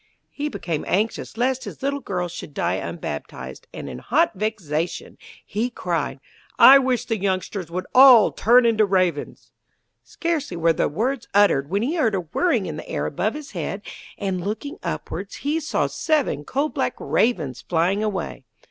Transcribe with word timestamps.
He 0.31 0.49
became 0.49 0.83
anxious 0.87 1.37
lest 1.37 1.65
his 1.65 1.83
little 1.83 1.99
girl 1.99 2.27
should 2.27 2.55
die 2.55 2.77
unbaptized, 2.77 3.67
and 3.71 3.87
in 3.87 3.99
hot 3.99 4.31
vexation, 4.33 5.19
he 5.45 5.69
cried: 5.69 6.19
'I 6.57 6.79
wish 6.79 7.05
the 7.05 7.19
youngsters 7.19 7.69
would 7.69 7.85
all 7.93 8.31
turn 8.31 8.65
into 8.65 8.83
Ravens!' 8.83 9.51
Scarcely 10.03 10.57
were 10.57 10.73
the 10.73 10.89
words 10.89 11.27
uttered, 11.35 11.69
when 11.69 11.83
he 11.83 11.97
heard 11.97 12.15
a 12.15 12.21
whirring 12.21 12.65
in 12.65 12.77
the 12.77 12.89
air 12.89 13.05
above 13.05 13.35
his 13.35 13.51
head, 13.51 13.83
and, 14.17 14.41
looking 14.43 14.79
upwards, 14.81 15.35
he 15.45 15.59
saw 15.59 15.85
seven 15.85 16.45
coal 16.45 16.69
black 16.69 16.95
Ravens 16.97 17.61
flying 17.61 18.03
away. 18.03 18.43